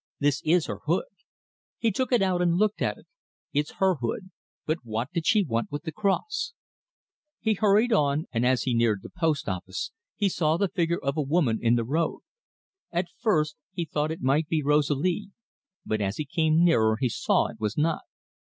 "This 0.19 0.41
is 0.43 0.65
her 0.65 0.79
hood." 0.87 1.05
He 1.77 1.91
took 1.91 2.11
it 2.11 2.23
out 2.23 2.41
and 2.41 2.55
looked 2.57 2.81
at 2.81 2.97
it. 2.97 3.05
"It's 3.53 3.73
her 3.73 3.97
hood 3.97 4.31
but 4.65 4.79
what 4.81 5.11
did 5.13 5.27
she 5.27 5.43
want 5.43 5.71
with 5.71 5.83
the 5.83 5.91
cross?" 5.91 6.53
He 7.39 7.53
hurried 7.53 7.93
on, 7.93 8.25
and 8.31 8.43
as 8.43 8.63
he 8.63 8.73
neared 8.73 9.03
the 9.03 9.11
post 9.11 9.47
office 9.47 9.91
he 10.15 10.27
saw 10.27 10.57
the 10.57 10.69
figure 10.69 10.97
of 10.97 11.17
a 11.17 11.21
woman 11.21 11.59
in 11.61 11.75
the 11.75 11.85
road. 11.85 12.21
At 12.91 13.09
first 13.19 13.57
he 13.73 13.85
thought 13.85 14.09
it 14.09 14.23
might 14.23 14.47
be 14.47 14.63
Rosalie, 14.63 15.29
but 15.85 16.01
as 16.01 16.17
he 16.17 16.25
came 16.25 16.65
nearer 16.65 16.97
he 16.99 17.07
saw 17.07 17.49
it 17.49 17.59
was 17.59 17.77
not. 17.77 18.01